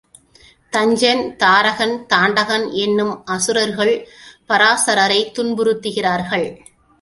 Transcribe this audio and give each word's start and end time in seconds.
தஞ்சன், 0.71 1.35
தாரகன், 1.35 2.05
தாண்டகன் 2.13 2.71
என்னும் 2.71 3.25
அசுரர்கள் 3.25 4.07
பராசரரைத் 4.49 5.31
துன்புறுத்துகிறார்கள். 5.37 6.59